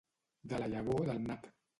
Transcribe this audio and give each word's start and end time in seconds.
De 0.53 0.61
la 0.61 0.69
llavor 0.71 1.05
del 1.11 1.21
nap. 1.27 1.45